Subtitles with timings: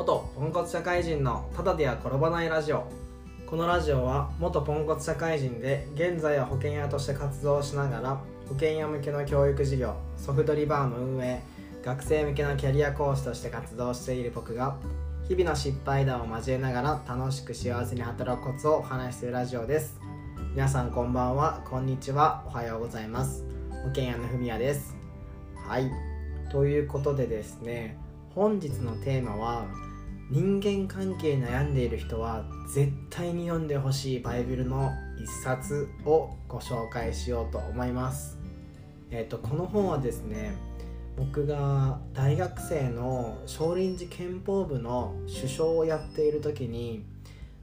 [0.00, 2.86] 元ポンコツ社会人のただでは転ばないラジオ。
[3.46, 8.18] このラジオは元ポンコツ社会人で現在は保険屋として活動しながら
[8.48, 11.42] 保険屋向けの教育事業ソフトリバーの運営
[11.84, 14.78] 学生向けのキャリア講師として活動している僕が
[15.28, 20.00] 日々の失敗談を交えながら楽しく幸せに働くコツをお話しするラジオです。
[20.54, 23.44] 皆さんこんばんはこんにちはおはようございます。
[23.82, 24.96] 保険屋のふみやです。
[25.68, 25.90] はい。
[26.50, 27.98] ということでですね
[28.34, 29.89] 本日のテーマは
[30.30, 38.38] 人間関係悩んでいる人は絶対に読んでほしいバイブルの一冊をご紹介しようと思います。
[39.10, 40.52] えっ、とこの本はですね
[41.16, 47.04] 僕が大学生の少林寺拳法部の首相をやっている時に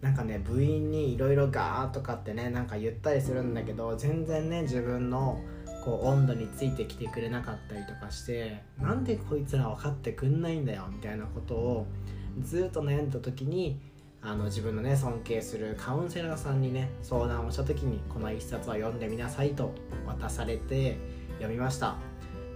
[0.00, 5.40] なんかね部員にいろいろガーとかってねなんか言ったりするんだけど全然ね自分の
[5.84, 11.86] こう温度についてきてくれなかったりとかしてなんでこいつら分かってくんないんだよみたいなことを
[12.40, 13.78] ずっと悩んだ時に
[14.22, 19.72] あの自分のね尊敬するカウンセラーさんにね相談をした時にこの一冊は読んでみなさいと
[20.06, 20.98] 渡されて
[21.34, 21.96] 読みました。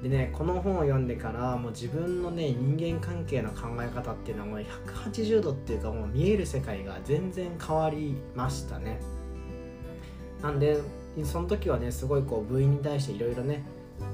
[0.02, 8.98] でねこの本を読んでからもう自分のね人間関係の考え方っていうのはもう180度っていうかもう見える世界が全然変わりましたね。
[10.42, 10.78] なんで
[11.24, 13.62] その時はねすごいこう部員に対していろいろね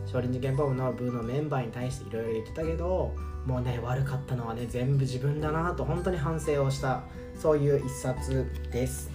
[0.07, 3.15] 少林寺拳法部の部のメンバーに対していろいろ言ってたけど
[3.47, 7.03] もうね悪かったのはね全部自分だなと本当に反省をした
[7.41, 9.11] そういう一冊です。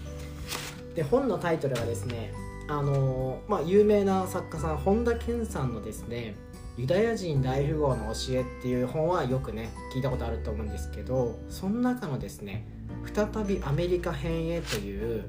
[0.95, 2.33] で本のタイトルはですね
[2.67, 6.35] あのまあ有名な作家さん本田健さんのですね
[6.77, 12.65] ユダヤ人大富豪の教えっていう本はよくね聞いたことあると思うんですけどその中のですね
[13.13, 15.25] 再びアメリカ編へという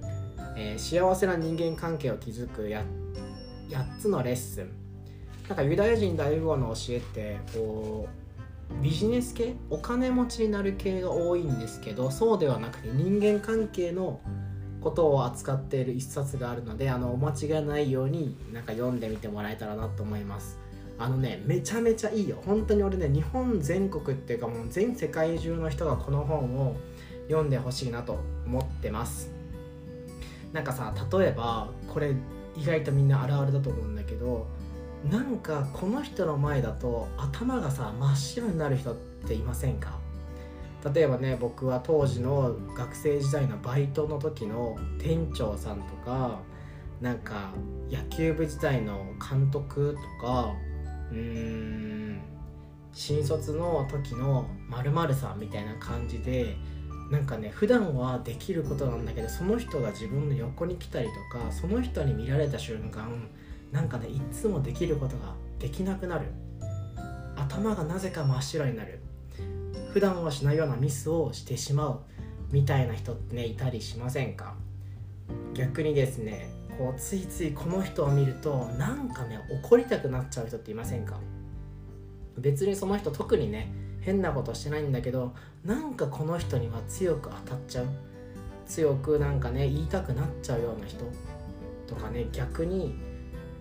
[0.57, 2.85] えー、幸せな人間関係を築く 8,
[3.71, 4.71] 8つのレッスン。
[5.49, 8.22] なんかユダヤ人大富豪の教えってこう
[8.83, 9.55] ビジネス系？
[9.71, 14.21] お金持ちになる系が多いんですけどそうではなくて人間関係の
[14.81, 20.59] ことを扱っている一冊があるのであのお間違いないようになんか読んでみてもらえたらなと思います。
[20.99, 22.43] あのねめちゃめちゃいいよ。
[22.45, 26.77] 本当に俺ね日本全国っていうかもう全世界中の人がこの本を
[27.29, 29.31] 読んでほしいなと思ってます。
[30.53, 32.15] なんかさ例えばこれ
[32.57, 34.47] 意外とみんなあるあるだと思うんだけど
[35.11, 39.99] なんかこの人の前だと頭がさ真っ白になる人っていませんか？
[40.95, 46.41] 例えばね僕は当時の学生時代のバイトの時の店長さんとか
[47.01, 47.51] なんか
[47.91, 50.53] 野球部時代の監督とか
[51.11, 52.21] うーん
[52.93, 56.57] 新卒の時の〇〇さんみたいな感じで
[57.11, 63.29] なんかね普段はできることなんだけどその人が自分の横に来たりとかその人に見られた瞬間
[63.73, 66.27] なんかねいつもできることができなくなる。
[67.35, 69.01] 頭がなぜか真っ白になる。
[69.93, 72.01] 普段はしないようなミスをしてしまう。
[72.51, 74.55] みたいな人ってねいたりしませんか？
[75.55, 81.19] 逆にですねこうついついこの人を見るとなんかね怒りたくなっちゃう人っていませんか？
[82.37, 85.35] 別にその人特にね変なことしてないんだけど
[85.65, 87.87] なんかこの人には強く当たっちゃう。
[88.67, 91.05] 強くなんかね言いたくなっちゃうような人
[91.87, 92.95] とかね逆に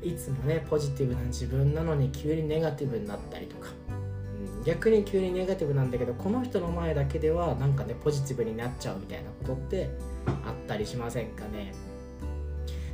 [0.01, 3.69] いつもねポジティブな自分なのに急にネガティブになったりとか、
[4.57, 9.89] うん、逆に急にネガティブなんだけどこの人の前だけではなんかねポジティブになっちゃうみたいなことって
[10.25, 11.73] あったりしませんかね。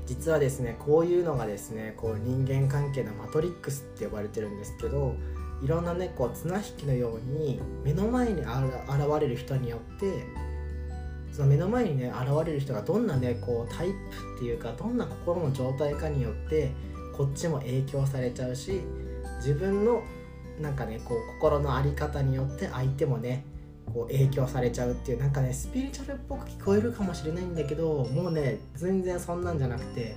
[0.05, 5.15] 実はですねこういうのがですねこう人間関係のマトリックスって呼ばれてるんですけど
[5.61, 8.49] いろんなねこう綱引きのように目の前に現
[9.19, 10.25] れる人によって
[11.31, 13.93] その目の前にね現れる人がどんなねこうタイプ
[14.37, 16.71] っていうかどんな心の状態かによって
[17.17, 18.81] こっちも影響されちゃうし
[19.37, 20.03] 自分の
[20.61, 23.43] なんかねこう心の在り方によって相手もね
[23.93, 30.15] こう影響されちゃうっていうなんかねスピリチュアルっぽく聞こえるかもしれないんだけどもうね全然そんなんじゃなくて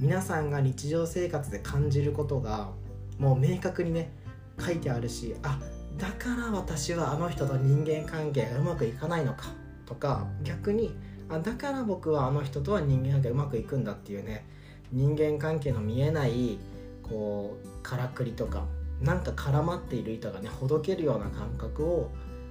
[0.00, 2.70] 皆さんが日常生活で感じることが
[3.18, 4.10] もう明確にね
[4.58, 5.60] 書いてあるしあ
[5.98, 9.52] だから私はあの人と人間関係がうまくいかないのか
[9.86, 10.96] とか逆に
[11.28, 14.44] あだから僕はあの人とは人間関係うまくいくんだっていうね
[14.92, 16.58] 人間関係の見えない
[17.02, 18.66] こうからくりとか
[19.00, 22.10] なんか絡まっている糸がねほどけるような感覚を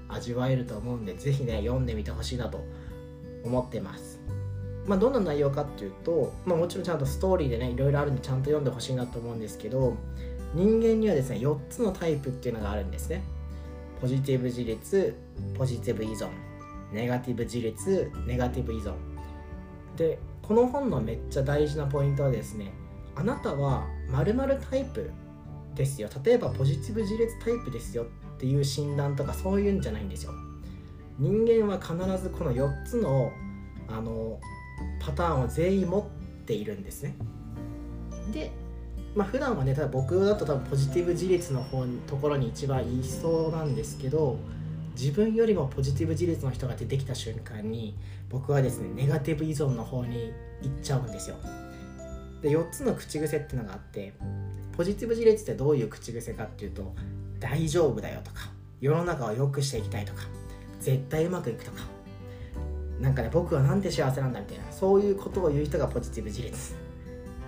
[0.10, 2.64] 味わえると思うんで是非ね読んでみてほしいなと
[3.44, 4.20] 思ってます。
[4.86, 9.96] まあどんな内容かっていうと、まあ、もちろんちゃんとストーリーでねいろいろあるんでちゃんと読んでほしいなと思うんですけど
[10.54, 13.24] 人間にはですね4つのタイプっていうのがあるんですね。
[14.02, 15.16] ポジティブ自立
[15.58, 16.30] ポジティブ依存
[16.92, 18.94] ネガティブ自立ネガティブ依存。
[19.96, 20.18] で
[20.51, 22.74] この本のめっちゃ大事なポイントはですね
[23.15, 25.09] あなたは〇〇タイプ
[25.74, 26.09] ですよ。
[26.25, 28.03] 例えばポジティブ自立タイプですよ。
[28.03, 28.06] っ
[28.38, 30.33] ていう診断とかそういうんじゃないんですよ。
[31.18, 33.31] 人間は必ずこの4つの
[33.88, 34.42] あの
[35.00, 37.15] パターンを全員持っているんですね。
[38.33, 38.51] で
[39.15, 44.38] まあ普段はねただ僕だと多分ポジティブ自立の方ところに一番いそうなんですけど
[45.00, 47.96] 自分よりもポジティブ自立の人が出てきた瞬間に
[48.30, 51.38] 僕はですねネガティブ依存の方に行っちゃうんですよ。
[52.42, 54.14] で4つの口癖っていうのがあって
[54.76, 56.96] ポジティブ自立ってどういう口癖かっていうと
[57.40, 58.50] 大丈夫だよとか
[58.80, 60.24] 世の中を良くしていきたいとか
[60.80, 61.84] 絶対うまくいくとか。
[63.00, 66.76] なんかね僕はなんて幸せなんだみたいなそういうことを言う人がポジティブ自立。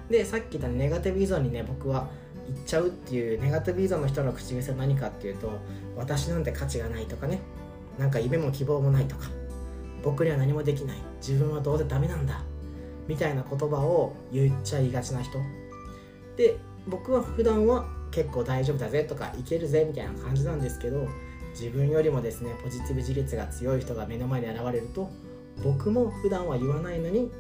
[0.10, 2.08] でさっき言ったネガティブ依存にね僕は
[2.48, 5.52] 言っちゃうっていうネガティブ依存の人の口癖は何かっていうと
[5.96, 7.40] 私なんて価値がないとかね
[7.98, 9.30] なんか夢も希望もないとか
[10.04, 10.98] 僕には何もできない。
[11.26, 12.42] 自分はどうせダメなんだ
[13.08, 15.40] みたいな言葉を言っちゃいがちな人。
[16.36, 16.58] で
[16.88, 21.08] 僕は普段は結構大丈夫だぜとかいけるぜみたいな感じなんですけど
[21.52, 25.10] 自分よりもですねポジティブ自立が強い人が目の前に現れると
[25.64, 27.32] 僕も普段は言わないのに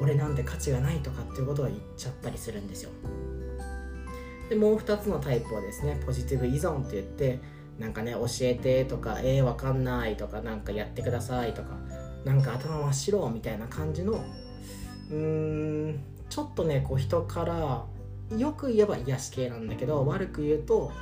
[0.00, 2.90] 俺なんて価値がないとかっていうことを言っちゃったりするんですよ。
[4.48, 7.40] でもう2つのタイプはですねポジティブ依存って言って
[7.78, 11.70] なんかね教えてとかえー、わかんないとかなんかやってくださいとか
[12.24, 14.24] なんか頭真っ白みたいな感じの
[15.10, 17.84] うーんちょっとねこう人から
[18.36, 20.92] よく言えば癒し系なんだけど悪く言うと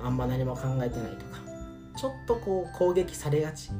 [0.00, 1.40] あんま何も考えてないとか
[1.96, 3.70] ちょっとこう攻撃されがち。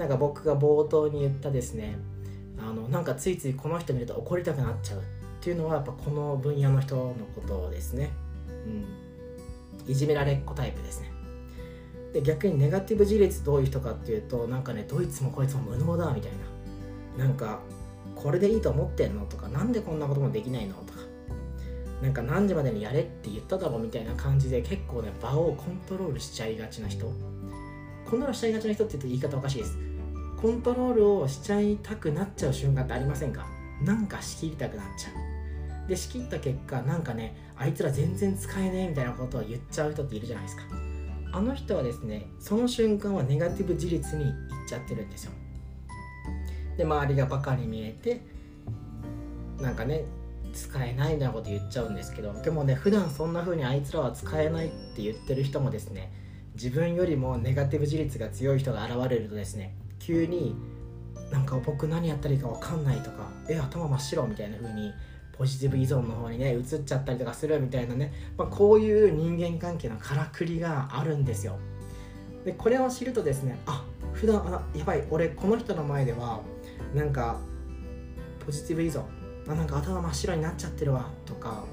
[0.00, 1.98] なんか僕が冒頭に言ったですね
[2.58, 5.02] あのなんかついついこの人見ると怒りたくなっちゃうっ
[5.42, 8.10] ていうのはやっぱこの分野の人のことですね、
[9.86, 11.10] うん、いじめられっ子タイプですね。
[12.12, 16.32] で逆にネガティブ自立どういう人かっていうとなんかねどいつもこいつも無能だみたい
[17.18, 17.24] な。
[17.24, 17.60] なんか
[18.16, 21.00] これでいいと思ってんのとかなんでこんなこともできないのとか。
[22.02, 27.04] なんか何時までにやれって言っただろみたいな感じで結構ね場をコントロールしちゃいがちな人。
[27.04, 27.14] コン
[28.12, 29.76] トロールしちゃいがちな人って言うと言い方おかしいです。
[30.40, 33.46] コントロールをしちゃいたくなっちゃう瞬間ってありませんか？
[33.82, 35.12] なんか仕切りたくなっちゃう。
[35.90, 40.62] で仕切った結果なんかねあいつら全然使えねえみたいなことを言っちゃう人っているじゃないですか。
[41.32, 44.32] あの人はですねその瞬間はネガティブ自立にいっ
[44.68, 45.32] ちゃってるんですよ。
[46.76, 48.20] で周りがバカに見えて
[49.60, 50.04] なんかね
[50.52, 56.12] 使えないみたいなこと言っちゃうんですけどでもね普段そんな風にあいつらは使えないって言ってる人もですね
[56.54, 60.54] 自分よりもネガティブ自立が強い人が現れるとですね急に
[61.32, 64.92] なんか僕何やったらいいか分かんないとかえ頭真っ白みたいな風に
[65.40, 71.58] ポジティブ依存の方にね移っちゃったりとかするみたいなね、まあ、こういう人間関係のからくりがあるんですよ。
[72.44, 73.82] でこれを知るとですねあ
[74.12, 76.42] 普段あやばい俺この人の前では
[76.94, 77.38] なんか
[78.44, 79.02] ポジティブ依存
[79.48, 81.64] あなんか頭真っ白になっちゃってるわとか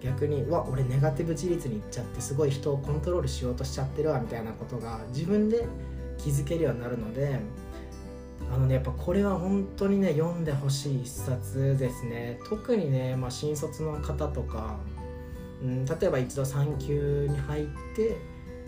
[0.00, 5.68] 逆にわ俺ネガティブ自立にいっちゃってすごい人をコントロールしようとしちゃってるわみたいなことが自分で
[6.18, 7.38] 気づけるようになるので
[8.52, 12.38] あのねやっぱこれは本当にね読んでほしい一冊ですね。
[12.48, 14.76] 特にね、まあ、新卒の方とか、
[15.62, 17.66] うん、例えば一度産休に入っ
[17.96, 18.16] て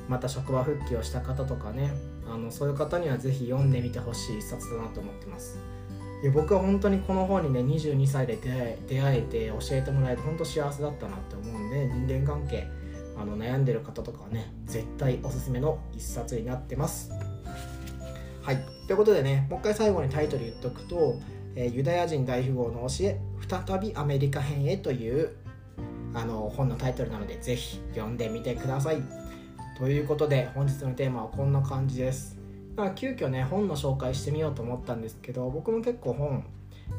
[0.08, 1.90] また職場復帰をした方とかね
[2.32, 5.58] あのそういう方には是非読んでみてほしい一冊だなと思ってます。
[6.22, 12.66] いや僕は本当にこの本にね22歳で出会え出会えて教えてもらえて本当幸せだったなって思うんで人間関係
[13.18, 17.10] あの悩んでる方とかはね絶対おすすめの一冊になってます。
[18.42, 18.75] はい。
[18.86, 21.18] ということでねもう一回最後にタイトル言っとくと
[21.56, 25.30] 「えー、ユダヤ人大富豪の教え再びアメリカ編へ」という
[26.14, 29.02] あの本のタイトルなのでぜひ読んでみてください。
[29.78, 32.38] ということで本日のテーマはこんな感じです。
[32.76, 36.44] まあ、急遽ね本の紹介してみようと思ったんですけど僕も結構本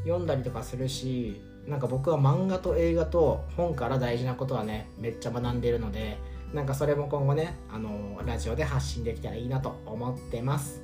[0.04, 6.18] 読んだりとかするしなんか僕は漫画と映画と本から大事なことはねめっちゃ学んでるので
[6.54, 10.82] なんかそれも今後ねあのラジオで発信できたらいいなと思ってます。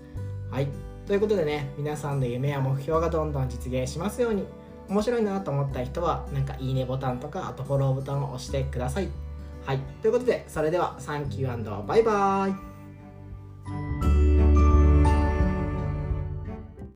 [0.52, 0.93] はい。
[1.06, 4.46] ということでね皆さんの夢や目標がどんどん実現しますように。
[4.90, 9.10] 面白いなと思った人はなんかいいねボタンとかあとフォローボタンを押してください。
[9.66, 9.80] はい。
[10.02, 12.73] ということでそれではサンキューバイバーイ。